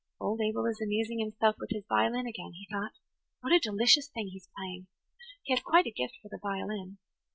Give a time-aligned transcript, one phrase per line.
[0.19, 2.93] "Old Abel is amusing himself with his violin again," he thought.
[3.41, 4.87] "What a delicious thing he is playing!
[5.43, 6.97] He has quite a gift for the violin.